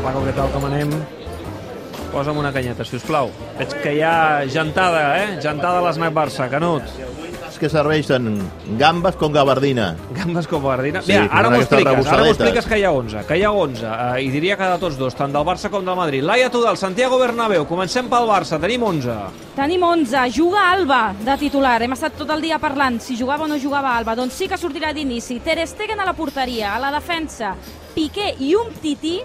Hola, 0.00 0.14
Paco, 0.14 0.20
què 0.24 0.32
tal, 0.32 0.46
com 0.54 0.62
anem? 0.64 0.92
Posa'm 2.08 2.38
una 2.40 2.50
canyeta, 2.54 2.86
si 2.88 2.96
us 2.96 3.02
plau. 3.04 3.28
Veig 3.58 3.72
que 3.82 3.90
hi 3.92 3.98
ha 4.00 4.46
gentada, 4.48 5.02
eh? 5.18 5.34
Gentada 5.44 5.82
a 5.82 5.82
l'Snac 5.84 6.14
Barça, 6.16 6.46
Canut. 6.48 6.86
És 7.50 7.58
que 7.60 7.68
serveixen 7.68 8.30
gambes 8.80 9.18
com 9.20 9.34
gabardina. 9.34 9.90
Gambes 10.16 10.48
com 10.48 10.64
gardina. 10.64 11.02
Sí, 11.04 11.12
Mira, 11.12 11.26
ara 11.28 11.50
m'ho 11.52 11.58
expliques, 11.60 12.08
ara 12.08 12.24
m'ho 12.24 12.30
expliques 12.32 12.68
que 12.70 12.78
hi 12.80 12.86
ha 12.88 12.94
11, 12.96 13.26
que 13.28 13.36
hi 13.36 13.44
ha 13.44 13.50
11, 13.52 13.90
eh, 13.90 14.22
i 14.24 14.30
diria 14.32 14.56
que 14.56 14.70
de 14.70 14.78
tots 14.80 14.96
dos, 14.96 15.18
tant 15.18 15.36
del 15.36 15.44
Barça 15.44 15.68
com 15.74 15.84
del 15.84 15.98
Madrid. 16.00 16.24
Laia 16.24 16.48
Tudal, 16.54 16.80
Santiago 16.80 17.20
Bernabéu, 17.20 17.68
comencem 17.68 18.08
pel 18.08 18.30
Barça, 18.30 18.56
tenim 18.62 18.88
11. 18.88 19.18
Tenim 19.58 19.84
11. 19.84 20.24
Juga 20.32 20.64
Alba 20.70 21.02
de 21.20 21.36
titular. 21.44 21.76
Hem 21.84 21.98
estat 21.98 22.16
tot 22.16 22.32
el 22.32 22.48
dia 22.48 22.56
parlant 22.62 23.02
si 23.04 23.20
jugava 23.20 23.44
o 23.44 23.52
no 23.52 23.60
jugava 23.60 23.92
Alba. 23.98 24.16
Doncs 24.16 24.40
sí 24.40 24.48
que 24.48 24.56
sortirà 24.56 24.94
d'inici. 24.96 25.42
Ter 25.44 25.60
Stegen 25.68 26.00
a 26.00 26.08
la 26.08 26.16
porteria, 26.16 26.72
a 26.72 26.80
la 26.80 26.94
defensa, 26.96 27.52
Piqué 27.92 28.32
i 28.40 28.54
un 28.54 28.72
tití 28.80 29.18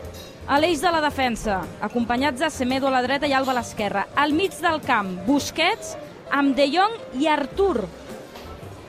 a 0.48 0.59
l'eix 0.62 0.81
de 0.81 0.91
la 0.94 1.02
defensa, 1.02 1.59
acompanyats 1.81 2.40
de 2.40 2.49
Semedo 2.53 2.88
a 2.88 2.94
la 2.94 3.02
dreta 3.02 3.26
i 3.26 3.34
Alba 3.34 3.53
a 3.55 3.58
l'esquerra. 3.58 4.05
Al 4.16 4.34
mig 4.38 4.53
del 4.62 4.77
camp, 4.86 5.09
Busquets, 5.26 5.95
amb 6.30 6.55
De 6.58 6.67
Jong 6.70 6.99
i 7.17 7.27
Artur. 7.27 7.88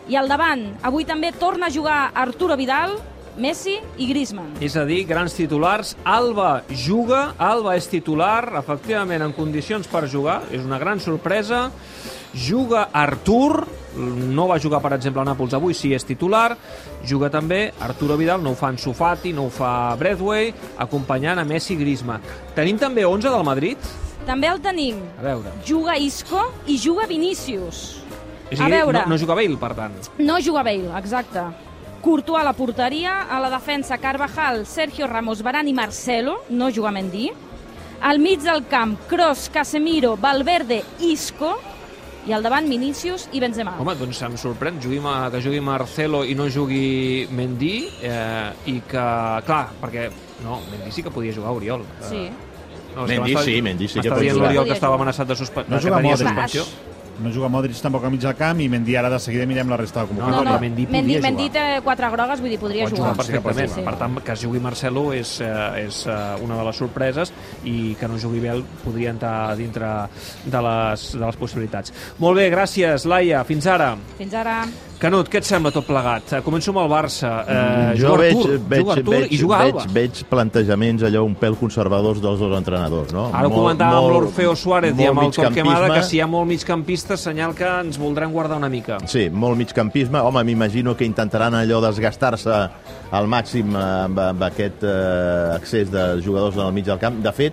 I 0.06 0.19
al 0.20 0.28
davant, 0.28 0.66
avui 0.87 1.06
també 1.09 1.33
torna 1.33 1.70
a 1.70 1.73
jugar 1.73 2.11
Arturo 2.14 2.59
Vidal, 2.61 2.98
Messi 3.41 3.74
i 3.97 4.06
Griezmann. 4.09 4.55
És 4.64 4.77
a 4.77 4.84
dir, 4.88 5.02
grans 5.09 5.34
titulars. 5.37 5.95
Alba 6.05 6.62
juga, 6.70 7.34
Alba 7.38 7.75
és 7.77 7.88
titular, 7.88 8.52
efectivament 8.61 9.25
en 9.25 9.34
condicions 9.36 9.88
per 9.88 10.06
jugar, 10.09 10.42
és 10.52 10.64
una 10.64 10.78
gran 10.80 11.00
sorpresa. 11.00 11.70
Juga 12.37 12.91
Artur, 12.93 13.65
no 13.97 14.45
va 14.51 14.59
jugar, 14.61 14.83
per 14.85 14.93
exemple, 14.99 15.23
a 15.23 15.25
Nàpols 15.25 15.55
avui, 15.57 15.73
sí 15.75 15.95
és 15.97 16.05
titular. 16.05 16.51
Juga 17.07 17.31
també 17.33 17.71
Arturo 17.81 18.19
Vidal, 18.21 18.43
no 18.45 18.53
ho 18.53 18.59
fa 18.59 18.69
en 18.75 18.77
Sufati, 18.78 19.33
no 19.33 19.47
ho 19.47 19.51
fa 19.51 19.95
Breathway, 19.97 20.53
acompanyant 20.84 21.41
a 21.41 21.47
Messi 21.48 21.73
i 21.75 21.78
Griezmann. 21.81 22.20
Tenim 22.55 22.77
també 22.78 23.06
11 23.09 23.33
del 23.33 23.47
Madrid? 23.47 23.78
També 24.27 24.51
el 24.51 24.61
tenim. 24.61 24.98
A 25.19 25.23
veure. 25.25 25.53
Juga 25.65 25.97
Isco 25.97 26.43
i 26.67 26.77
juga 26.83 27.06
Vinícius. 27.06 28.03
És 28.50 28.61
A 28.61 28.67
dir, 28.67 28.75
veure. 28.83 29.00
no, 29.00 29.15
no 29.15 29.19
juga 29.19 29.34
Bale, 29.34 29.56
per 29.56 29.73
tant. 29.75 29.95
No 30.19 30.37
juga 30.41 30.62
Bale, 30.67 30.91
exacte. 30.98 31.41
Courtois 32.03 32.43
a 32.43 32.45
la 32.45 32.53
porteria, 32.53 33.23
a 33.31 33.41
la 33.41 33.48
defensa 33.50 33.97
Carvajal, 33.98 34.67
Sergio 34.67 35.06
Ramos, 35.06 35.41
Varane 35.43 35.71
i 35.71 35.75
Marcelo, 35.75 36.43
no 36.50 36.69
juga 36.71 36.93
Mendy. 36.93 37.31
Al 38.03 38.19
mig 38.21 38.43
del 38.45 38.67
camp, 38.69 38.98
Kroos, 39.09 39.48
Casemiro, 39.48 40.17
Valverde, 40.17 40.83
Isco, 41.00 41.56
i 42.27 42.34
al 42.34 42.42
davant 42.42 42.66
Vinícius 42.69 43.28
i 43.32 43.41
Benzema. 43.42 43.77
Home, 43.82 43.94
doncs 43.98 44.20
em 44.27 44.34
sorprèn 44.41 44.80
jugui, 44.82 44.98
que 45.32 45.41
jugui 45.44 45.60
Marcelo 45.62 46.24
i 46.27 46.34
no 46.34 46.48
jugui 46.50 47.27
Mendy 47.30 47.77
eh, 48.02 48.50
i 48.72 48.80
que, 48.88 49.05
clar, 49.46 49.62
perquè 49.82 50.08
no, 50.42 50.60
Mendy 50.72 50.91
sí 50.92 51.04
que 51.06 51.12
podia 51.14 51.34
jugar 51.34 51.54
Oriol. 51.54 51.84
Sí. 52.08 52.27
Eh, 52.27 52.32
no, 52.97 53.04
és 53.06 53.12
que 53.12 53.20
Mendy 53.20 53.36
sí, 53.44 53.62
Mendy 53.62 53.88
sí 53.88 54.00
que 54.00 54.10
pot 54.10 54.20
dient 54.24 54.34
jugar. 54.34 54.48
l'Oriol 54.50 54.64
Podia 54.64 54.72
que 54.72 54.78
estava 54.80 54.98
amenaçat 54.98 55.30
de, 55.30 55.36
suspe 55.38 55.64
No 55.69 55.80
juga 55.80 56.02
Modric. 56.02 56.27
suspensió. 56.27 56.64
No 57.22 57.31
juga 57.33 57.48
Modric 57.48 57.77
tampoc 57.81 58.05
al 58.05 58.11
mig 58.12 58.20
del 58.20 58.34
camp 58.36 58.61
i 58.61 58.69
Mendy 58.69 58.97
ara 58.97 59.09
de 59.09 59.19
seguida 59.22 59.47
mirem 59.47 59.69
la 59.72 59.77
resta 59.77 60.03
de 60.05 60.12
No, 60.12 60.20
No, 60.20 60.20
convocatòria. 60.20 60.50
no, 60.50 60.56
però 60.56 60.61
Mendy 60.61 60.86
Mendy, 60.86 61.19
Mendy 61.20 61.48
té 61.50 61.81
quatre 61.84 62.11
grogues, 62.12 62.41
vull 62.41 62.50
dir, 62.50 62.59
podria 62.59 62.84
Pot 62.84 62.92
jugar. 62.97 63.12
jugar 63.14 63.17
perfectament. 63.17 63.69
Sí, 63.70 63.75
sí. 63.81 63.84
Per 63.86 63.97
tant, 63.97 64.19
que 64.22 64.36
jugui 64.36 64.61
Marcelo 64.61 65.12
és, 65.12 65.41
eh, 65.41 65.87
és 65.87 66.06
eh, 66.06 66.17
una 66.44 66.56
de 66.56 66.64
les 66.64 66.77
sorpreses 66.77 67.33
i 67.64 67.94
que 67.98 68.09
no 68.09 68.19
jugui 68.19 68.41
Bel 68.41 68.62
podria 68.84 69.11
entrar 69.11 69.56
dintre 69.56 69.87
de 70.44 70.62
les, 70.62 71.12
de 71.12 71.25
les 71.27 71.37
possibilitats. 71.37 71.92
Molt 72.19 72.37
bé, 72.37 72.50
gràcies, 72.50 73.05
Laia. 73.06 73.44
Fins 73.44 73.67
ara. 73.67 73.97
Fins 74.19 74.34
ara. 74.34 74.67
Canut, 74.97 75.28
què 75.28 75.42
et 75.42 75.44
sembla 75.44 75.69
tot 75.75 75.84
plegat? 75.84 76.30
Eh, 76.33 76.39
Començo 76.41 76.72
amb 76.72 76.78
el 76.80 76.86
Barça. 76.89 77.30
Eh, 77.44 77.98
jo 78.00 78.06
juga 78.14 78.20
veig, 78.22 78.36
Artur, 78.39 78.55
veig, 78.70 78.86
Artur 78.94 79.12
veig, 79.12 79.27
i 79.28 79.36
juga 79.42 79.58
veig, 79.61 79.83
veig 79.92 80.20
plantejaments 80.30 81.05
allò 81.05 81.20
un 81.27 81.34
pèl 81.36 81.56
conservadors 81.61 82.22
dels 82.25 82.41
dos 82.41 82.55
entrenadors. 82.56 83.12
No? 83.12 83.26
Ara 83.28 83.44
ho 83.44 83.50
Molt- 83.50 83.60
comentàvem 83.60 83.98
amb 83.98 84.15
l'Orfeo 84.15 84.54
Suárez 84.56 84.97
i 84.97 85.06
amb 85.10 85.21
el 85.26 85.31
Torquemada 85.37 85.91
que 85.93 86.03
si 86.03 86.16
hi 86.16 86.22
ha 86.25 86.26
molt 86.26 86.48
migcampista 86.48 87.19
senyal 87.21 87.53
que 87.54 87.69
ens 87.82 87.98
voldran 88.00 88.32
guardar 88.32 88.56
una 88.56 88.71
mica. 88.72 88.97
Sí, 89.04 89.28
molt 89.28 89.59
migcampisme. 89.60 90.19
Home, 90.19 90.43
m'imagino 90.44 90.97
que 90.97 91.04
intentaran 91.04 91.53
allò 91.54 91.82
desgastar-se 91.84 92.56
al 93.12 93.26
màxim 93.28 93.76
amb, 93.76 94.19
amb 94.19 94.42
aquest 94.48 94.82
eh, 94.82 95.53
accés 95.60 95.91
de 95.92 96.22
jugadors 96.25 96.56
al 96.56 96.72
mig 96.72 96.87
del 96.88 96.98
camp. 96.98 97.21
De 97.22 97.32
fet, 97.32 97.53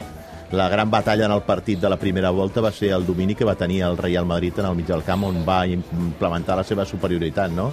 la 0.54 0.70
gran 0.70 0.92
batalla 0.92 1.26
en 1.26 1.32
el 1.32 1.42
partit 1.42 1.80
de 1.82 1.90
la 1.90 1.98
primera 1.98 2.30
volta 2.30 2.62
va 2.62 2.72
ser 2.72 2.92
el 2.94 3.08
domini 3.08 3.34
que 3.34 3.46
va 3.46 3.56
tenir 3.56 3.82
el 3.82 3.98
Real 3.98 4.26
Madrid 4.26 4.60
en 4.60 4.68
el 4.68 4.76
mig 4.76 4.86
del 4.86 5.02
camp 5.02 5.24
on 5.26 5.40
va 5.48 5.66
implementar 5.66 6.56
la 6.56 6.64
seva 6.64 6.86
superioritat, 6.86 7.50
no? 7.52 7.72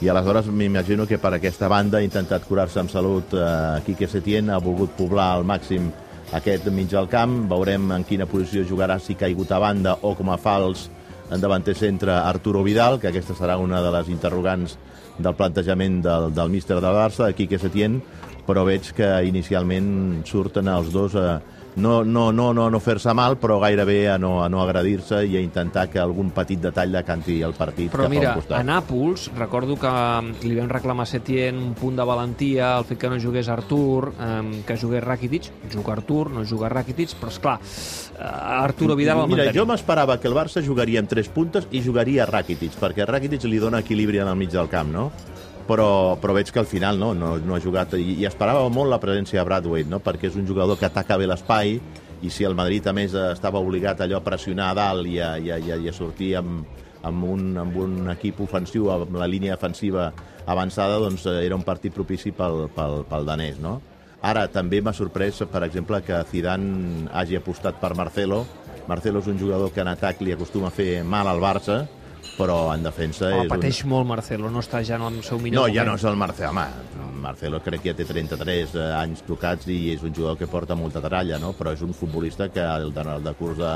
I 0.00 0.08
aleshores 0.08 0.46
m'imagino 0.46 1.08
que 1.10 1.18
per 1.18 1.34
aquesta 1.34 1.66
banda 1.68 1.98
ha 1.98 2.06
intentat 2.06 2.46
curar-se 2.46 2.78
amb 2.80 2.94
salut 2.94 3.34
eh, 3.34 3.82
Quique 3.84 4.06
Setién, 4.06 4.48
ha 4.48 4.60
volgut 4.62 4.94
poblar 4.94 5.26
al 5.34 5.44
màxim 5.44 5.90
aquest 6.32 6.70
mig 6.70 6.86
del 6.94 7.10
camp, 7.10 7.48
veurem 7.50 7.90
en 7.98 8.06
quina 8.06 8.30
posició 8.30 8.62
jugarà, 8.62 9.00
si 9.02 9.18
caigut 9.18 9.50
a 9.50 9.58
banda 9.58 9.98
o 10.06 10.14
com 10.14 10.30
a 10.30 10.38
fals 10.38 10.86
en 11.34 11.42
davanter 11.42 11.74
centre 11.74 12.14
Arturo 12.14 12.62
Vidal, 12.62 13.00
que 13.00 13.10
aquesta 13.10 13.34
serà 13.34 13.58
una 13.58 13.82
de 13.82 13.90
les 13.98 14.08
interrogants 14.08 14.78
del 15.18 15.34
plantejament 15.34 15.98
del, 16.06 16.30
del 16.32 16.48
míster 16.48 16.78
del 16.78 16.94
Barça, 16.94 17.26
de 17.26 17.34
Quique 17.34 17.58
Setién, 17.58 17.98
però 18.46 18.62
veig 18.64 18.94
que 18.94 19.16
inicialment 19.26 20.22
surten 20.26 20.70
els 20.70 20.94
dos 20.94 21.18
a 21.18 21.40
no, 21.76 22.04
no, 22.04 22.32
no, 22.32 22.52
no, 22.54 22.68
no 22.70 22.80
fer-se 22.80 23.12
mal, 23.14 23.36
però 23.40 23.58
gairebé 23.62 24.08
a 24.10 24.16
no, 24.18 24.40
a 24.42 24.48
no 24.50 24.62
agredir-se 24.62 25.22
i 25.26 25.36
a 25.38 25.42
intentar 25.42 25.88
que 25.90 26.00
algun 26.02 26.32
petit 26.34 26.60
detall 26.62 26.92
decanti 26.98 27.40
el 27.46 27.54
partit 27.58 27.92
Però 27.92 28.06
cap 28.06 28.12
mira, 28.12 28.30
al 28.30 28.32
a 28.32 28.40
costat. 28.40 28.66
Nàpols, 28.66 29.28
recordo 29.38 29.76
que 29.80 29.90
um, 29.90 30.32
li 30.44 30.56
vam 30.58 30.70
reclamar 30.72 31.06
a 31.06 31.10
Setién 31.10 31.58
un 31.60 31.74
punt 31.78 31.98
de 31.98 32.06
valentia, 32.06 32.72
el 32.78 32.86
fet 32.88 33.00
que 33.00 33.10
no 33.12 33.20
jugués 33.22 33.48
Artur, 33.48 34.12
um, 34.12 34.52
que 34.66 34.78
jugués 34.80 35.04
Rakitic, 35.04 35.50
juga 35.72 35.94
Artur, 35.96 36.30
no 36.34 36.44
juga 36.44 36.70
Rakitic, 36.72 37.14
però 37.20 37.32
esclar, 37.32 37.58
uh, 37.60 38.24
Arturo 38.60 38.96
Vidal 38.98 39.22
el 39.24 39.28
Mira, 39.30 39.44
mantenim. 39.44 39.60
jo 39.60 39.68
m'esperava 39.70 40.18
que 40.20 40.28
el 40.30 40.36
Barça 40.36 40.64
jugaria 40.64 41.00
amb 41.02 41.10
tres 41.10 41.30
puntes 41.30 41.68
i 41.70 41.84
jugaria 41.84 42.26
Rakitic, 42.26 42.78
perquè 42.80 43.06
Rakitic 43.08 43.46
li 43.46 43.62
dona 43.62 43.84
equilibri 43.84 44.20
en 44.20 44.28
el 44.28 44.36
mig 44.36 44.50
del 44.50 44.68
camp, 44.68 44.90
no? 44.92 45.10
Però, 45.70 46.18
però 46.18 46.34
veig 46.34 46.50
que 46.50 46.58
al 46.58 46.66
final 46.66 46.98
no, 46.98 47.12
no, 47.14 47.36
no 47.38 47.54
ha 47.54 47.62
jugat 47.62 47.94
i, 47.94 48.16
i 48.18 48.26
esperava 48.26 48.66
molt 48.74 48.90
la 48.90 48.98
presència 48.98 49.38
de 49.38 49.46
Bradway, 49.46 49.84
no? 49.86 50.00
perquè 50.02 50.26
és 50.26 50.38
un 50.40 50.48
jugador 50.48 50.80
que 50.80 50.88
ataca 50.88 51.18
bé 51.20 51.28
l'espai 51.30 51.76
i 52.20 52.30
si 52.34 52.44
el 52.44 52.56
Madrid 52.58 52.88
a 52.90 52.94
més 52.96 53.14
estava 53.14 53.62
obligat 53.62 54.02
allò 54.02 54.18
a 54.18 54.24
pressionar 54.24 54.72
a 54.72 54.76
dalt 54.76 55.06
i 55.06 55.20
a, 55.22 55.36
i 55.38 55.52
a, 55.54 55.60
i 55.62 55.70
a, 55.70 55.78
i 55.78 55.92
a 55.92 55.94
sortir 55.94 56.32
amb, 56.40 56.66
amb, 57.02 57.24
un, 57.24 57.54
amb 57.58 57.76
un 57.80 58.10
equip 58.12 58.40
ofensiu, 58.44 58.90
amb 58.92 59.16
la 59.20 59.28
línia 59.30 59.56
defensiva 59.56 60.10
avançada, 60.50 60.98
doncs 61.00 61.26
eh, 61.26 61.38
era 61.46 61.56
un 61.56 61.64
partit 61.64 61.94
propici 61.94 62.32
pel, 62.36 62.66
pel, 62.74 63.04
pel 63.08 63.28
danès, 63.28 63.60
no? 63.62 63.78
Ara, 64.20 64.44
també 64.52 64.82
m'ha 64.84 64.92
sorprès, 64.92 65.38
per 65.48 65.62
exemple, 65.64 66.02
que 66.04 66.18
Zidane 66.28 67.06
hagi 67.16 67.38
apostat 67.38 67.78
per 67.80 67.94
Marcelo. 67.96 68.42
Marcelo 68.88 69.22
és 69.22 69.30
un 69.32 69.38
jugador 69.40 69.72
que 69.72 69.80
en 69.80 69.88
atac 69.94 70.20
li 70.20 70.34
acostuma 70.34 70.68
a 70.68 70.74
fer 70.74 71.00
mal 71.08 71.30
al 71.30 71.40
Barça, 71.40 71.86
però 72.38 72.72
en 72.74 72.82
defensa 72.82 73.28
Oh, 73.34 73.42
és 73.44 73.50
pateix 73.50 73.82
un... 73.84 73.90
molt 73.92 74.08
Marcelo, 74.08 74.50
no 74.50 74.60
està 74.62 74.82
ja 74.84 74.96
en 74.96 75.02
el 75.10 75.22
seu 75.22 75.38
millor 75.38 75.54
No, 75.54 75.66
moment. 75.68 75.76
ja 75.76 75.84
no 75.84 75.94
és 75.98 76.04
el 76.04 76.16
Marcelo, 76.16 76.50
home. 76.50 76.66
Marcelo 77.20 77.60
crec 77.60 77.82
que 77.82 77.90
ja 77.92 77.96
té 77.98 78.04
33 78.08 78.74
anys 78.96 79.22
tocats 79.28 79.66
i 79.68 79.92
és 79.92 80.02
un 80.02 80.14
jugador 80.14 80.38
que 80.40 80.46
porta 80.48 80.74
molta 80.74 81.02
tralla, 81.04 81.38
no? 81.38 81.52
però 81.52 81.72
és 81.76 81.82
un 81.84 81.92
futbolista 81.92 82.48
que 82.48 82.60
el, 82.64 82.92
de- 82.94 83.04
el 83.16 83.22
decurs 83.24 83.58
de, 83.58 83.72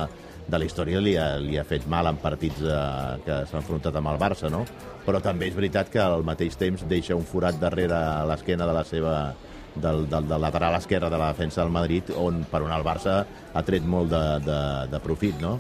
de 0.49 0.59
la 0.59 0.65
història 0.65 1.00
li 1.00 1.16
ha, 1.21 1.34
li 1.41 1.59
ha 1.60 1.65
fet 1.69 1.84
mal 1.87 2.06
en 2.09 2.16
partits 2.22 2.62
eh, 2.65 3.19
que 3.25 3.43
s'ha 3.50 3.60
enfrontat 3.60 3.97
amb 4.00 4.09
el 4.15 4.19
Barça, 4.21 4.49
no? 4.53 4.65
Però 5.05 5.21
també 5.21 5.49
és 5.50 5.55
veritat 5.56 5.91
que 5.93 6.00
al 6.00 6.25
mateix 6.25 6.56
temps 6.56 6.87
deixa 6.88 7.15
un 7.16 7.25
forat 7.28 7.59
darrere 7.61 7.99
l'esquena 8.28 8.65
de 8.66 8.72
la 8.72 8.84
seva 8.88 9.34
del, 9.76 10.05
del, 10.09 10.25
del 10.31 10.41
lateral 10.41 10.76
esquerre 10.78 11.11
de 11.11 11.19
la 11.19 11.32
defensa 11.34 11.61
del 11.62 11.72
Madrid, 11.75 12.12
on 12.16 12.44
per 12.49 12.62
on 12.62 12.72
el 12.72 12.84
Barça 12.87 13.25
ha 13.53 13.62
tret 13.66 13.84
molt 13.84 14.09
de, 14.12 14.25
de, 14.47 14.61
de 14.93 15.00
profit, 15.05 15.37
no? 15.43 15.59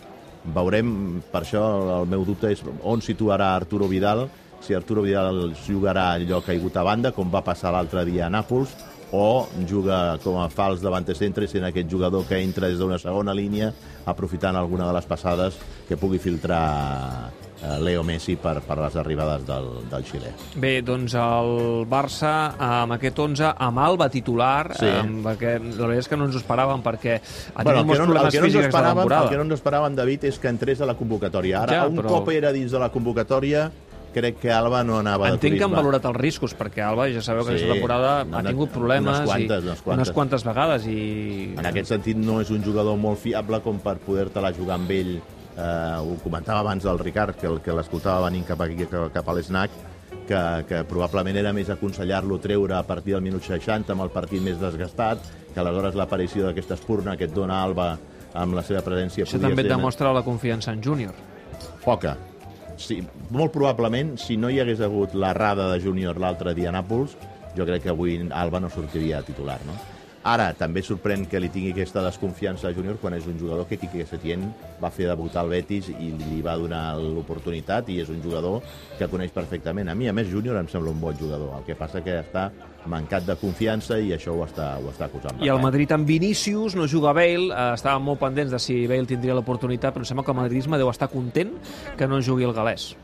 Veurem, 0.52 1.22
per 1.32 1.40
això 1.40 1.62
el 2.00 2.08
meu 2.10 2.24
dubte 2.28 2.50
és 2.52 2.60
on 2.84 3.00
situarà 3.00 3.54
Arturo 3.56 3.88
Vidal, 3.88 4.26
si 4.64 4.74
Arturo 4.76 5.04
Vidal 5.04 5.54
jugarà 5.64 6.10
allò 6.16 6.40
caigut 6.44 6.76
a 6.76 6.84
banda, 6.84 7.12
com 7.12 7.30
va 7.32 7.44
passar 7.44 7.72
l'altre 7.72 8.04
dia 8.04 8.26
a 8.26 8.32
Nàpols, 8.32 8.74
o 9.14 9.46
juga 9.68 10.18
com 10.24 10.40
a 10.42 10.48
fals 10.50 10.82
davant 10.82 11.06
centre, 11.14 11.46
sent 11.46 11.64
aquest 11.64 11.88
jugador 11.90 12.26
que 12.26 12.40
entra 12.42 12.68
des 12.68 12.78
d'una 12.78 12.98
segona 12.98 13.34
línia, 13.34 13.72
aprofitant 14.04 14.56
alguna 14.56 14.88
de 14.88 14.94
les 14.96 15.06
passades 15.06 15.54
que 15.88 15.96
pugui 15.96 16.18
filtrar 16.18 17.30
Leo 17.80 18.02
Messi 18.04 18.36
per, 18.36 18.60
per 18.62 18.76
les 18.78 18.96
arribades 18.96 19.46
del, 19.46 19.68
del 19.90 20.04
Xile. 20.04 20.32
Bé, 20.56 20.82
doncs 20.82 21.14
el 21.14 21.86
Barça 21.90 22.54
amb 22.58 22.92
aquest 22.96 23.18
11, 23.18 23.52
amb 23.56 23.78
Alba 23.78 24.08
titular, 24.10 24.74
Sí. 24.78 24.86
amb 24.88 25.26
aquest, 25.32 25.64
la 25.78 25.86
veritat 25.86 26.04
és 26.04 26.08
que 26.08 26.16
no 26.16 26.26
ens 26.26 26.36
ho 26.36 26.42
esperàvem 26.42 26.82
perquè 26.84 27.14
ha 27.20 27.22
tingut 27.22 27.64
Bueno, 27.64 27.84
molts 27.84 28.00
no, 28.00 28.06
problemes 28.06 28.34
no 28.34 28.40
físics 28.46 28.62
de 28.62 28.68
esperàvem, 28.68 28.90
el 28.90 28.96
temporada. 29.04 29.28
que 29.30 29.36
no 29.36 29.42
ens 29.48 29.54
esperàvem, 29.60 29.94
David, 29.94 30.24
és 30.24 30.38
que 30.38 30.48
entrés 30.48 30.80
a 30.80 30.86
la 30.86 30.94
convocatòria. 30.94 31.62
Ara, 31.62 31.72
Ja, 31.82 31.86
un 31.88 31.96
però- 31.96 32.08
cop 32.08 32.28
era 32.30 32.52
dins 32.52 32.70
de 32.70 32.78
la 32.78 32.90
convocatòria, 32.90 33.70
crec 34.14 34.38
que 34.38 34.50
Alba 34.52 34.84
no 34.84 34.98
anava 35.00 35.26
de 35.26 35.32
Entenc 35.34 35.56
que 35.58 35.64
han 35.64 35.70
turisme. 35.70 35.76
valorat 35.76 36.04
els 36.04 36.16
riscos, 36.16 36.54
perquè 36.56 36.82
Alba, 36.86 37.08
ja 37.10 37.20
sabeu 37.20 37.42
que 37.44 37.50
Sí, 37.58 37.64
aquesta 37.64 37.72
temporada 37.74 38.24
no, 38.24 38.36
ha 38.38 38.42
no, 38.42 38.48
tingut 38.50 38.70
problemes 38.70 39.16
unes 39.16 39.26
quantes, 39.28 39.64
i 39.64 39.66
unes 39.66 39.82
quantes. 39.82 39.98
unes 40.08 40.10
quantes 40.14 40.44
vegades 40.44 40.86
i... 40.86 41.54
En 41.58 41.66
aquest 41.66 41.88
sentit, 41.88 42.16
no 42.16 42.40
és 42.40 42.50
un 42.50 42.62
jugador 42.62 42.96
molt 42.96 43.18
fiable 43.18 43.60
com 43.60 43.78
per 43.80 43.96
poder-te-la 43.98 44.52
jugar 44.52 44.76
amb 44.76 44.90
ell. 44.90 45.20
Eh, 45.54 45.96
ho 46.02 46.16
comentava 46.22 46.60
abans 46.64 46.84
el 46.90 46.98
Ricard, 46.98 47.38
que, 47.38 47.50
que 47.62 47.74
l'escoltava 47.76 48.26
venint 48.26 48.46
cap, 48.48 48.60
aquí, 48.64 48.88
cap, 48.90 49.28
a 49.28 49.34
l'SNAC, 49.36 49.76
que, 50.26 50.40
que 50.68 50.82
probablement 50.88 51.38
era 51.38 51.52
més 51.54 51.70
aconsellar-lo 51.70 52.40
treure 52.42 52.78
a 52.78 52.82
partir 52.86 53.14
del 53.14 53.22
minut 53.24 53.44
60 53.44 53.92
amb 53.94 54.06
el 54.06 54.12
partit 54.14 54.42
més 54.42 54.58
desgastat 54.60 55.22
que 55.52 55.60
aleshores 55.62 55.96
l'aparició 55.98 56.48
d'aquesta 56.48 56.78
espurna 56.78 57.16
que 57.16 57.28
et 57.28 57.34
dona 57.34 57.60
Alba 57.62 57.92
amb 58.34 58.56
la 58.56 58.64
seva 58.66 58.82
presència 58.82 59.26
Això 59.26 59.38
també 59.38 59.62
et 59.62 59.70
demostra 59.70 60.12
la 60.14 60.24
confiança 60.26 60.72
en 60.72 60.82
Júnior. 60.82 61.14
poca. 61.84 62.16
Sí, 62.80 62.98
molt 63.30 63.52
probablement, 63.54 64.16
si 64.18 64.36
no 64.36 64.48
hi 64.50 64.58
hagués 64.58 64.80
hagut 64.82 65.14
l'errada 65.14 65.68
de 65.70 65.78
Júnior 65.80 66.18
l'altre 66.18 66.54
dia 66.54 66.72
a 66.72 66.74
Nàpols, 66.74 67.14
jo 67.54 67.66
crec 67.68 67.84
que 67.84 67.92
avui 67.92 68.16
Alba 68.32 68.58
no 68.60 68.70
sortiria 68.70 69.22
titular, 69.22 69.60
no? 69.66 69.76
Ara, 70.24 70.46
també 70.56 70.80
sorprèn 70.80 71.26
que 71.28 71.36
li 71.36 71.50
tingui 71.52 71.74
aquesta 71.74 72.00
desconfiança 72.00 72.70
a 72.70 72.72
Júnior 72.72 72.96
quan 72.96 73.12
és 73.12 73.26
un 73.28 73.36
jugador 73.36 73.66
que 73.68 73.76
Quique 73.76 74.06
Setién 74.08 74.46
va 74.80 74.88
fer 74.88 75.04
debutar 75.10 75.42
al 75.42 75.52
Betis 75.52 75.90
i 75.92 76.14
li 76.16 76.40
va 76.44 76.54
donar 76.56 76.96
l'oportunitat 76.96 77.90
i 77.92 77.98
és 78.00 78.08
un 78.08 78.22
jugador 78.24 78.64
que 78.96 79.10
coneix 79.12 79.34
perfectament. 79.36 79.92
A 79.92 79.94
mi, 79.94 80.08
a 80.08 80.16
més, 80.16 80.32
Júnior 80.32 80.56
em 80.56 80.70
sembla 80.72 80.94
un 80.96 81.02
bon 81.02 81.12
jugador. 81.20 81.52
El 81.58 81.68
que 81.68 81.76
passa 81.76 82.00
que 82.00 82.16
està 82.22 82.48
mancat 82.88 83.28
de 83.28 83.36
confiança 83.36 84.00
i 84.00 84.14
això 84.16 84.32
ho 84.32 84.46
està, 84.48 84.74
ho 84.80 84.88
està 84.88 85.10
acusant. 85.10 85.44
I 85.44 85.52
el 85.52 85.60
Madrid 85.60 85.92
amb 85.92 86.08
Vinícius, 86.08 86.72
no 86.72 86.88
juga 86.88 87.12
Bale, 87.12 87.50
eh, 87.52 87.70
estaven 87.76 88.08
molt 88.08 88.24
pendents 88.24 88.56
de 88.56 88.60
si 88.60 88.86
Bale 88.88 89.04
tindria 89.04 89.36
l'oportunitat, 89.36 89.92
però 89.92 90.08
em 90.08 90.08
sembla 90.08 90.24
que 90.24 90.32
el 90.32 90.40
madridisme 90.40 90.80
deu 90.80 90.88
estar 90.88 91.12
content 91.12 91.52
que 91.98 92.08
no 92.08 92.24
jugui 92.24 92.48
el 92.48 92.56
galès. 92.56 92.94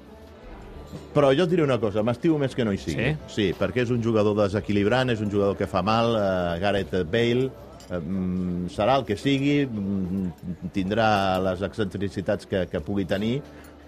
Però 1.14 1.32
jo 1.34 1.46
et 1.46 1.50
diré 1.50 1.64
una 1.64 1.78
cosa, 1.82 2.04
m'estimo 2.06 2.38
més 2.38 2.54
que 2.54 2.64
no 2.66 2.74
hi 2.74 2.78
sigui. 2.78 3.08
Sí? 3.10 3.32
Sí, 3.34 3.46
perquè 3.58 3.84
és 3.84 3.90
un 3.94 4.02
jugador 4.02 4.36
desequilibrant, 4.38 5.10
és 5.10 5.22
un 5.22 5.30
jugador 5.32 5.58
que 5.58 5.68
fa 5.70 5.82
mal, 5.86 6.14
eh, 6.18 6.60
Gareth 6.62 6.94
Bale, 7.10 7.48
eh, 7.88 7.98
mm, 7.98 8.70
serà 8.74 8.98
el 9.00 9.06
que 9.08 9.16
sigui, 9.18 9.64
mm, 9.66 10.70
tindrà 10.74 11.38
les 11.42 11.62
excentricitats 11.66 12.46
que, 12.46 12.66
que 12.70 12.80
pugui 12.80 13.06
tenir, 13.10 13.40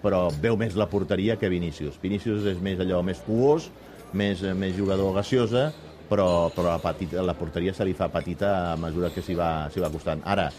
però 0.03 0.27
veu 0.43 0.59
més 0.59 0.75
la 0.75 0.89
porteria 0.91 1.37
que 1.39 1.49
Vinícius. 1.49 1.95
Vinícius 2.01 2.45
és 2.51 2.59
més 2.59 2.79
allò, 2.83 3.01
més 3.03 3.23
fuós, 3.23 3.69
més, 4.13 4.43
eh, 4.43 4.53
més 4.53 4.75
jugador 4.75 5.15
gaseosa, 5.15 5.71
però, 6.09 6.51
però 6.53 6.73
la, 6.73 6.79
petita, 6.83 7.23
la 7.23 7.33
porteria 7.33 7.73
se 7.73 7.85
li 7.87 7.95
fa 7.97 8.09
petita 8.11 8.73
a 8.73 8.77
mesura 8.77 9.09
que 9.13 9.23
s'hi 9.23 9.35
va, 9.35 9.69
va 9.71 9.91
costant. 9.93 10.21
Ara, 10.25 10.49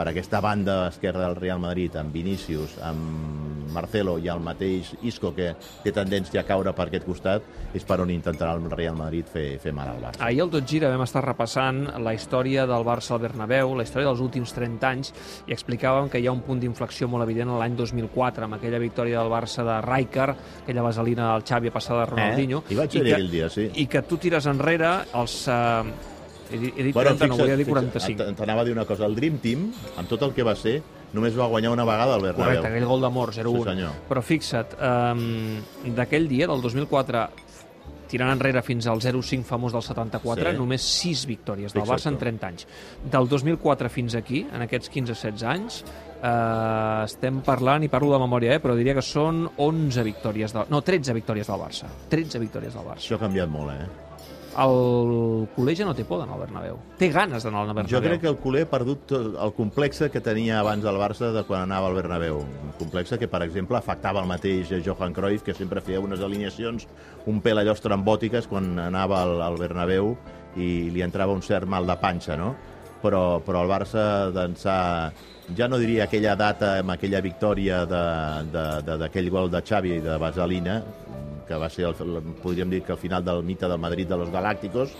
per 0.00 0.08
aquesta 0.08 0.40
banda 0.40 0.86
esquerra 0.88 1.26
del 1.26 1.36
Real 1.36 1.58
Madrid, 1.60 1.96
amb 2.00 2.14
Vinícius, 2.14 2.78
amb 2.80 3.68
Marcelo 3.70 4.16
i 4.18 4.30
el 4.32 4.40
mateix 4.40 4.94
Isco, 5.04 5.34
que 5.36 5.50
té 5.84 5.92
tendència 5.92 6.40
a 6.40 6.44
caure 6.48 6.72
per 6.74 6.86
aquest 6.88 7.04
costat, 7.04 7.44
és 7.76 7.84
per 7.84 7.98
on 8.00 8.08
intentarà 8.10 8.54
el 8.56 8.64
Real 8.72 8.96
Madrid 8.96 9.28
fer, 9.28 9.44
fer 9.60 9.74
mal 9.76 9.90
al 9.92 10.00
Barça. 10.00 10.22
Ahir 10.24 10.40
al 10.46 10.52
Tot 10.54 10.64
Gira 10.64 10.88
vam 10.88 11.04
estar 11.04 11.20
repassant 11.26 11.82
la 12.00 12.14
història 12.16 12.64
del 12.70 12.86
Barça 12.88 13.12
al 13.14 13.20
Bernabéu, 13.26 13.74
la 13.76 13.84
història 13.84 14.08
dels 14.08 14.22
últims 14.24 14.54
30 14.56 14.88
anys, 14.88 15.12
i 15.44 15.52
explicàvem 15.52 16.08
que 16.08 16.22
hi 16.22 16.30
ha 16.30 16.32
un 16.32 16.40
punt 16.46 16.62
d'inflexió 16.62 17.08
molt 17.12 17.26
evident 17.26 17.52
l'any 17.60 17.76
2004, 17.76 18.48
amb 18.48 18.56
aquella 18.56 18.80
victòria 18.80 19.20
del 19.20 19.32
Barça 19.32 19.66
de 19.68 19.76
Rijkaard, 19.84 20.46
aquella 20.62 20.86
vaselina 20.86 21.34
del 21.34 21.44
Xavi 21.44 21.74
passada 21.76 22.06
de 22.06 22.14
Ronaldinho. 22.14 22.64
Eh? 22.64 22.72
Hi 22.72 22.80
vaig 22.80 22.96
ser 22.96 23.04
que, 23.04 23.12
aquell 23.18 23.30
dia, 23.36 23.52
sí. 23.52 23.68
I 23.76 23.86
que 23.92 24.02
tu 24.08 24.16
tires 24.16 24.48
enrere 24.48 24.96
els... 25.12 25.42
Eh, 25.52 26.16
he, 26.52 26.58
dit- 26.58 26.74
he 26.76 26.82
dit 26.88 26.94
30, 26.96 27.26
no, 27.28 27.36
volia 27.36 27.56
dir 27.56 27.66
45. 27.66 28.34
T'anava 28.36 28.60
a 28.62 28.64
dir 28.64 28.72
una 28.72 28.84
cosa. 28.84 29.06
El 29.06 29.14
Dream 29.14 29.38
Team, 29.38 29.70
amb 29.96 30.08
tot 30.08 30.22
el 30.22 30.32
que 30.34 30.42
va 30.46 30.54
ser, 30.54 30.80
només 31.12 31.36
va 31.38 31.46
guanyar 31.50 31.72
una 31.72 31.84
vegada 31.84 32.14
al 32.14 32.22
Bernabéu. 32.22 32.44
Correcte, 32.44 32.66
aquell 32.68 32.86
gol 32.86 33.00
d'amor, 33.00 33.32
0-1. 33.34 33.62
Sí, 33.64 33.70
senyor. 33.70 33.90
Però 34.08 34.22
fixa't, 34.22 34.74
um, 34.80 35.94
d'aquell 35.96 36.28
dia, 36.28 36.46
del 36.50 36.60
2004, 36.62 37.24
tirant 38.10 38.32
enrere 38.34 38.58
fins 38.66 38.88
al 38.90 38.98
0-5 39.00 39.44
famós 39.46 39.72
del 39.72 39.82
74, 39.86 40.50
Sí. 40.50 40.56
només 40.58 40.82
6 40.82 41.26
victòries 41.26 41.72
del. 41.72 41.84
Barça 41.86 42.08
en 42.10 42.18
30 42.18 42.46
anys. 42.48 42.66
Del 43.10 43.28
2004 43.28 43.88
fins 43.88 44.16
aquí, 44.18 44.46
en 44.52 44.62
aquests 44.62 44.90
15-16 44.90 45.44
anys, 45.46 45.84
eh, 46.20 47.04
estem 47.04 47.40
parlant, 47.46 47.84
i 47.84 47.88
parlo 47.88 48.10
de 48.12 48.18
memòria, 48.18 48.54
eh, 48.56 48.60
però 48.60 48.74
diria 48.74 48.94
que 48.94 49.02
són 49.02 49.48
11 49.56 50.02
victòries 50.02 50.52
del... 50.52 50.64
No, 50.70 50.82
13 50.82 51.14
victòries 51.14 51.46
del 51.46 51.60
Barça. 51.60 51.86
13 52.08 52.38
victòries 52.42 52.74
del 52.74 52.84
Barça. 52.84 52.98
Això 53.06 53.14
ha 53.14 53.20
canviat 53.20 53.48
molt, 53.48 53.70
eh? 53.70 53.86
El 54.58 55.46
culer 55.54 55.76
ja 55.78 55.84
no 55.86 55.92
té 55.94 56.02
por 56.04 56.18
d'anar 56.18 56.34
al 56.34 56.42
Bernabéu. 56.42 56.78
Té 56.98 57.10
ganes 57.14 57.44
d'anar 57.46 57.60
al 57.62 57.68
Bernabéu. 57.70 57.92
Jo 57.92 58.00
crec 58.02 58.20
que 58.24 58.28
el 58.32 58.38
culer 58.42 58.64
ha 58.66 58.70
perdut 58.70 59.14
el 59.14 59.52
complexe 59.54 60.10
que 60.10 60.20
tenia 60.20 60.58
abans 60.58 60.82
del 60.82 60.98
Barça 60.98 61.30
de 61.32 61.44
quan 61.46 61.62
anava 61.68 61.86
al 61.86 61.94
Bernabéu. 61.94 62.40
Un 62.42 62.74
complexe 62.78 63.18
que, 63.18 63.28
per 63.30 63.44
exemple, 63.46 63.78
afectava 63.78 64.20
el 64.20 64.26
mateix 64.26 64.72
Johan 64.84 65.14
Cruyff, 65.14 65.46
que 65.46 65.54
sempre 65.54 65.80
feia 65.80 66.02
unes 66.02 66.20
alineacions 66.20 66.88
un 67.30 67.40
pèl 67.44 67.62
allò 67.62 67.76
estrambòtiques 67.76 68.48
quan 68.50 68.78
anava 68.80 69.22
al, 69.22 69.40
al 69.44 69.58
Bernabéu 69.60 70.16
i 70.56 70.90
li 70.90 71.02
entrava 71.06 71.36
un 71.36 71.42
cert 71.46 71.68
mal 71.68 71.86
de 71.86 71.96
panxa, 72.00 72.36
no? 72.36 72.54
Però, 73.00 73.40
però 73.44 73.62
el 73.64 73.70
Barça 73.70 74.02
d'ençà 74.34 74.78
ja 75.56 75.68
no 75.68 75.78
diria 75.80 76.04
aquella 76.04 76.34
data 76.36 76.78
amb 76.80 76.92
aquella 76.94 77.20
victòria 77.24 77.84
d'aquell 77.86 79.30
gol 79.30 79.50
de 79.50 79.62
Xavi 79.62 80.00
de 80.04 80.18
Vaselina, 80.20 80.80
que 81.50 81.58
va 81.58 81.66
ser, 81.68 81.86
el, 81.90 82.22
podríem 82.42 82.70
dir 82.70 82.82
que 82.86 82.92
al 82.94 82.98
final 82.98 83.24
del 83.26 83.42
mite 83.42 83.66
del 83.66 83.78
Madrid 83.82 84.06
de 84.06 84.16
los 84.16 84.30
Galácticos, 84.30 84.92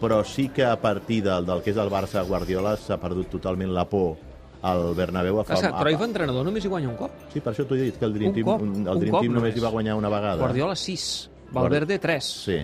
però 0.00 0.24
sí 0.26 0.48
que 0.48 0.64
a 0.66 0.74
partir 0.80 1.22
del, 1.22 1.46
del 1.46 1.62
que 1.62 1.70
és 1.70 1.76
el 1.78 1.88
Barça 1.92 2.24
Guardiola 2.26 2.72
s'ha 2.76 2.96
perdut 2.98 3.30
totalment 3.36 3.70
la 3.72 3.84
por 3.88 4.16
al 4.66 4.94
Bernabéu. 4.98 5.38
A 5.40 5.44
Clar, 5.44 5.58
és 5.58 5.62
que 5.62 5.70
a- 5.70 5.78
Cruyff, 5.78 6.02
entrenador, 6.02 6.44
només 6.44 6.64
hi 6.64 6.68
guanya 6.72 6.88
un 6.90 6.96
cop. 6.98 7.12
Sí, 7.32 7.38
per 7.40 7.52
això 7.54 7.64
t'ho 7.68 7.76
he 7.78 7.84
dit, 7.86 8.00
que 8.00 8.04
el 8.04 8.12
Dream 8.16 8.32
Un 8.32 8.34
Team, 8.34 8.46
cop, 8.50 8.60
el 8.62 8.66
un 8.66 8.82
Dream 8.98 9.12
cop 9.14 9.20
Team 9.22 9.32
només 9.32 9.52
només. 9.54 9.56
hi 9.56 9.60
va 9.62 9.70
guanyar 9.70 9.94
una 9.94 10.08
vegada. 10.10 10.36
Guardiola 10.42 10.74
6, 10.74 11.30
Valverde 11.52 11.98
3, 12.00 12.24
Sí. 12.24 12.58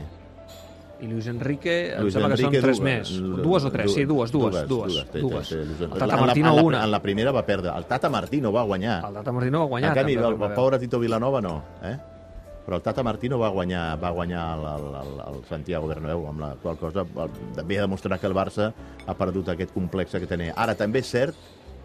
i 1.03 1.07
Luis 1.07 1.27
Enrique, 1.29 1.95
em 1.95 2.01
Luis 2.03 2.13
sembla 2.15 2.35
que 2.35 2.43
Enrique, 2.43 2.61
són 2.61 2.67
3 2.67 2.79
dues. 2.79 2.83
més. 2.83 3.21
Du- 3.23 3.43
Dues 3.47 3.65
o 3.65 3.71
3, 3.71 3.93
sí, 3.95 4.05
dues, 4.05 4.33
dues, 4.33 4.53
dues, 4.53 4.69
dues. 4.69 5.11
té, 5.13 5.19
dues. 5.21 5.49
té, 5.49 5.57
té, 5.57 5.65
Luis 5.65 5.81
El. 5.81 5.89
Tata 5.91 6.05
En 6.05 6.11
la- 6.11 6.17
Martino 6.27 6.49
en 6.51 6.57
la, 6.57 6.63
una. 6.63 6.85
En 6.85 6.91
la 6.91 7.01
primera 7.03 7.31
va 7.33 7.47
perdre. 7.47 7.71
El 7.77 7.85
Tata 7.87 8.09
Martino 8.11 8.53
va 8.53 8.63
guanyar. 8.65 9.05
El 9.07 9.15
Tata 9.15 9.31
Martino 9.33 9.61
va 9.61 9.65
guanyar. 9.67 9.89
en 9.91 9.95
canvi, 9.95 10.13
el, 10.13 10.19
el 10.19 10.25
Bernabéu. 10.35 10.55
pobre 10.57 10.79
Tito 10.81 10.99
Vilanova 10.99 11.41
no, 11.41 11.63
eh? 11.85 11.97
Però 12.67 12.77
el 12.79 12.83
Tata 12.83 13.03
Martino 13.03 13.39
va 13.41 13.49
guanyar, 13.51 13.99
va 13.99 14.11
guanyar 14.15 14.43
el, 14.57 14.67
el, 14.71 14.85
el, 15.03 15.15
el 15.33 15.41
Santiago 15.49 15.89
Bernabéu, 15.91 16.27
amb 16.31 16.41
la 16.45 16.53
qual 16.63 16.77
cosa 16.79 17.03
el- 17.03 17.65
ve 17.67 17.79
a 17.79 17.83
demostrar 17.89 18.21
que 18.21 18.27
el 18.31 18.35
Barça 18.35 18.73
ha 19.07 19.15
perdut 19.19 19.49
aquest 19.51 19.73
complexe 19.75 20.21
que 20.23 20.27
tenia. 20.31 20.55
Ara, 20.57 20.77
també 20.79 21.01
és 21.03 21.11
cert 21.11 21.35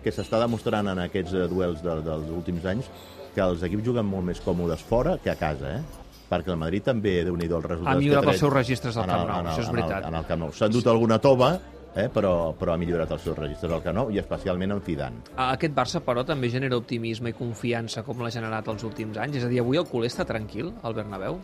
que 0.04 0.12
s'està 0.14 0.38
demostrant 0.40 0.88
en 0.94 1.00
aquests 1.08 1.34
eh, 1.34 1.48
duels 1.50 1.82
de, 1.82 1.96
dels 2.06 2.30
últims 2.30 2.66
anys 2.70 2.92
que 3.34 3.42
els 3.42 3.64
equips 3.66 3.84
juguen 3.86 4.06
molt 4.06 4.26
més 4.30 4.40
còmodes 4.42 4.82
fora 4.86 5.18
que 5.24 5.30
a 5.34 5.36
casa, 5.36 5.80
eh? 5.80 6.06
perquè 6.30 6.52
el 6.54 6.58
Madrid 6.60 6.84
també, 6.84 7.24
déu 7.24 7.36
nhi 7.40 7.46
els 7.48 7.66
resultats 7.66 7.96
Ha 7.96 8.00
millorat 8.00 8.30
els 8.34 8.40
seus 8.42 8.54
registres 8.54 8.98
en 9.00 9.06
Camp 9.10 9.28
Nou, 9.30 9.44
això 9.48 9.62
és 9.64 9.70
en 9.70 9.74
el- 9.74 9.82
veritat. 9.82 10.08
En 10.10 10.16
el 10.22 10.26
Camp 10.30 10.42
Nou. 10.44 10.52
S'ha 10.54 10.66
endut 10.70 10.88
alguna 10.92 11.18
tova, 11.24 11.54
eh? 11.96 12.08
però, 12.14 12.54
però 12.58 12.74
ha 12.74 12.82
millorat 12.82 13.12
els 13.16 13.26
seus 13.26 13.38
registres 13.38 13.74
al 13.74 13.96
Nou 13.96 14.12
i 14.14 14.20
especialment 14.22 14.76
en 14.76 14.84
Zidane. 14.86 15.24
Aquest 15.48 15.76
Barça, 15.76 16.02
però, 16.06 16.26
també 16.28 16.50
genera 16.54 16.78
optimisme 16.78 17.34
i 17.34 17.38
confiança 17.38 18.04
com 18.04 18.22
l'ha 18.22 18.34
generat 18.34 18.68
els 18.68 18.84
últims 18.88 19.18
anys. 19.18 19.40
És 19.42 19.48
a 19.48 19.52
dir, 19.52 19.62
avui 19.64 19.80
el 19.80 19.88
culer 19.90 20.12
està 20.12 20.26
tranquil, 20.28 20.74
al 20.84 20.98
Bernabéu? 20.98 21.40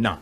No, 0.00 0.14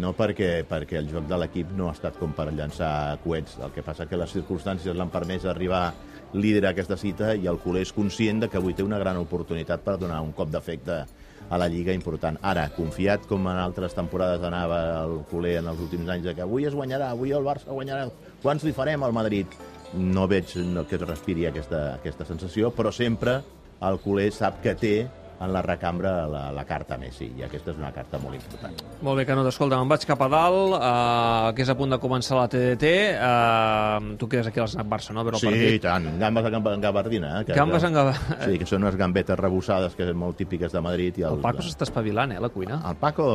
no 0.00 0.14
perquè, 0.16 0.64
perquè 0.68 0.98
el 0.98 1.10
joc 1.12 1.28
de 1.30 1.38
l'equip 1.38 1.70
no 1.76 1.88
ha 1.88 1.94
estat 1.94 2.18
com 2.18 2.32
per 2.34 2.50
llançar 2.52 3.18
coets. 3.24 3.58
El 3.62 3.74
que 3.74 3.84
passa 3.86 4.08
que 4.10 4.18
les 4.18 4.32
circumstàncies 4.34 4.96
l'han 4.96 5.12
permès 5.12 5.46
arribar 5.46 5.86
líder 6.34 6.64
a 6.66 6.72
aquesta 6.74 6.96
cita 6.98 7.34
i 7.38 7.46
el 7.46 7.60
culer 7.62 7.84
és 7.86 7.92
conscient 7.94 8.42
de 8.42 8.48
que 8.50 8.58
avui 8.58 8.74
té 8.74 8.82
una 8.82 8.98
gran 8.98 9.20
oportunitat 9.20 9.84
per 9.86 9.98
donar 10.00 10.20
un 10.24 10.32
cop 10.34 10.50
d'efecte 10.50 10.96
a 11.04 11.04
la 11.50 11.68
Lliga 11.68 11.94
important. 11.94 12.38
Ara, 12.42 12.68
confiat 12.74 13.26
com 13.30 13.46
en 13.50 13.58
altres 13.60 13.94
temporades 13.94 14.42
anava 14.42 14.80
el 15.04 15.20
culer 15.30 15.58
en 15.60 15.70
els 15.70 15.80
últims 15.80 16.08
anys 16.10 16.24
de 16.28 16.34
que 16.34 16.44
avui 16.44 16.66
es 16.66 16.74
guanyarà, 16.74 17.12
avui 17.14 17.34
el 17.36 17.44
Barça 17.46 17.70
guanyarà, 17.70 18.08
quants 18.42 18.64
li 18.64 18.72
farem 18.74 19.04
al 19.04 19.14
Madrid? 19.14 19.46
No 19.94 20.26
veig 20.26 20.56
no, 20.66 20.86
que 20.88 20.96
es 20.98 21.04
respiri 21.06 21.46
aquesta, 21.46 21.94
aquesta 22.00 22.26
sensació, 22.26 22.72
però 22.74 22.90
sempre 22.92 23.40
el 23.84 24.00
culer 24.02 24.30
sap 24.34 24.62
que 24.64 24.74
té 24.74 24.96
en 25.44 25.52
la 25.52 25.62
recambra 25.62 26.26
la, 26.26 26.42
la 26.52 26.64
carta 26.64 26.96
Messi, 26.98 27.30
i 27.38 27.42
aquesta 27.46 27.70
és 27.72 27.78
una 27.78 27.92
carta 27.92 28.18
molt 28.22 28.34
important. 28.38 28.74
Molt 29.04 29.18
bé, 29.20 29.26
Canut, 29.28 29.46
escolta, 29.50 29.78
me'n 29.80 29.88
vaig 29.92 30.04
cap 30.08 30.22
a 30.24 30.28
dalt, 30.32 30.74
eh, 30.78 31.54
que 31.56 31.62
és 31.62 31.72
a 31.72 31.76
punt 31.78 31.90
de 31.94 31.98
començar 32.02 32.38
la 32.40 32.46
TDT. 32.48 32.92
Eh, 33.14 34.14
tu 34.18 34.28
quedes 34.28 34.46
aquí 34.50 34.60
al 34.60 34.68
Snack 34.68 34.88
Barça, 34.88 35.12
no? 35.14 35.20
A 35.20 35.28
veure 35.28 35.38
el 35.40 35.44
Sí, 35.44 35.74
i 35.76 35.80
tant. 35.82 36.08
Gambes 36.20 36.46
en 36.52 36.80
gabardina. 36.80 37.40
Eh? 37.40 37.44
Que 37.46 37.52
Gambes 37.58 37.84
en 37.84 37.92
gaba- 37.94 38.14
Sí, 38.44 38.58
que 38.58 38.66
són 38.66 38.82
unes 38.82 38.96
gambetes 38.96 39.38
rebossades 39.38 39.94
que 39.94 40.06
són 40.08 40.16
molt 40.16 40.36
típiques 40.36 40.72
de 40.72 40.80
Madrid. 40.80 41.18
I 41.18 41.22
el, 41.28 41.34
El 41.38 41.44
Paco 41.44 41.62
s'està 41.62 41.84
espavilant, 41.88 42.32
eh, 42.32 42.36
a 42.36 42.40
la 42.40 42.48
cuina. 42.48 42.80
El 42.88 42.96
Paco... 42.96 43.26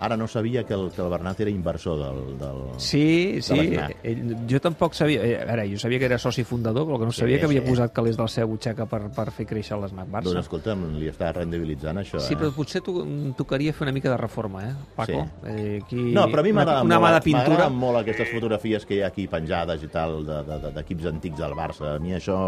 Ara 0.00 0.16
no 0.16 0.26
sabia 0.26 0.64
que 0.64 0.72
el, 0.72 0.90
que 0.90 1.02
el 1.02 1.10
Bernat 1.12 1.38
era 1.40 1.50
inversor 1.50 1.98
del... 2.00 2.38
del... 2.40 2.60
Sí, 2.80 3.36
sí. 3.42 3.54
l'Snac. 3.54 3.98
Ell, 4.02 4.34
jo 4.48 4.60
tampoc 4.64 4.94
sabia... 4.96 5.20
eh, 5.26 5.34
A 5.42 5.44
veure, 5.44 5.66
jo 5.68 5.78
sabia 5.78 5.98
que 6.00 6.06
era 6.08 6.16
soci 6.18 6.42
fundador, 6.42 6.86
però 6.88 6.98
que 6.98 7.04
no 7.04 7.12
Sí, 7.12 7.20
sabia 7.20 7.38
que 7.38 7.44
havia 7.50 7.60
sí. 7.60 7.68
posat 7.68 7.92
calés 7.92 8.16
de 8.16 8.22
la 8.24 8.28
seva 8.32 8.46
butxaca 8.48 8.86
per, 8.88 9.02
per 9.12 9.26
fer 9.36 9.44
créixer 9.50 9.76
l'Snac 9.76 10.08
Barça. 10.08 10.30
Doncs 10.30 10.46
escolta'm, 10.46 10.86
li 10.96 11.10
està 11.12 11.28
rendibilitzant 11.36 12.00
això, 12.00 12.18
Sí, 12.24 12.32
eh? 12.32 12.38
però 12.40 12.48
potser 12.56 12.80
to 12.80 13.04
tocaria 13.36 13.74
fer 13.76 13.84
una 13.90 13.92
mica 13.92 14.08
de 14.08 14.16
reforma, 14.16 14.64
eh, 14.70 14.74
Paco? 14.96 15.20
Sí. 15.44 15.52
Eh, 15.52 15.80
aquí... 15.84 16.00
No, 16.16 16.24
però 16.32 16.40
a 16.40 16.48
mi 16.48 16.54
una, 16.56 16.64
m'agrada 16.64 16.82
una 16.88 16.96
de 16.96 17.00
molt, 17.04 17.24
pintura. 17.28 17.48
m'agraden 17.50 17.76
molt 17.84 18.00
aquestes 18.00 18.32
fotografies 18.32 18.86
que 18.88 18.94
hi 18.96 19.02
ha 19.04 19.08
aquí 19.12 19.28
penjades 19.28 19.84
i 19.84 19.88
tal, 19.92 20.22
de- 20.24 20.42
de- 20.48 20.58
de- 20.64 20.72
d'equips 20.80 21.12
antics 21.12 21.38
del 21.44 21.52
Barça. 21.52 21.96
A 21.96 21.98
mi 22.00 22.16
això 22.16 22.40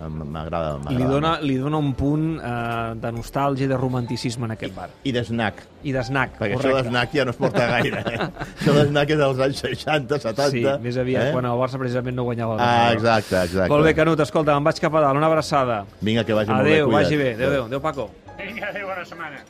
m'agrada. 0.00 0.78
I 0.90 0.96
li 0.98 1.04
dona, 1.08 1.38
li 1.40 1.56
dona 1.56 1.78
un 1.78 1.92
punt 1.96 2.26
eh, 2.38 2.94
de 3.00 3.12
nostàlgia 3.14 3.66
i 3.66 3.70
de 3.70 3.76
romanticisme 3.78 4.44
en 4.48 4.54
aquest 4.56 4.74
bar. 4.76 4.88
I 5.04 5.12
d'snack, 5.14 5.62
I 5.84 5.94
d'snac, 5.96 6.36
perquè 6.40 6.58
això 6.58 6.68
correcte. 6.68 6.88
d'snack 6.90 7.14
ja 7.14 7.24
no 7.24 7.34
es 7.34 7.40
porta 7.40 7.66
gaire. 7.70 8.02
Eh? 8.10 8.28
això 8.58 8.76
d'snack 8.80 9.14
és 9.16 9.22
dels 9.22 9.42
anys 9.48 9.64
60, 9.64 10.20
70. 10.26 10.50
Sí, 10.50 10.64
més 10.84 11.00
aviat, 11.00 11.30
eh? 11.30 11.32
quan 11.36 11.48
el 11.48 11.58
Barça 11.64 11.80
precisament 11.80 12.16
no 12.18 12.26
guanyava 12.28 12.58
el 12.58 12.64
Ah, 12.66 12.92
exacte, 12.92 13.36
exacte. 13.44 13.70
Molt 13.72 13.84
bé, 13.88 13.94
Canut, 13.94 14.20
escolta, 14.26 14.54
me'n 14.58 14.64
vaig 14.70 14.80
cap 14.82 14.94
a 14.94 15.04
dalt, 15.06 15.16
una 15.20 15.30
abraçada. 15.32 15.84
Vinga, 16.00 16.24
que 16.24 16.34
vagi 16.36 16.50
molt 16.52 16.64
bé. 16.64 16.78
Adéu, 16.80 16.90
vagi 16.90 17.16
bé. 17.20 17.34
Adéu, 17.34 17.50
adéu, 17.50 17.68
adéu, 17.70 17.84
Paco. 17.84 18.10
Vinga, 18.38 18.70
adéu, 18.74 18.88
bona 18.90 19.04
setmana. 19.04 19.44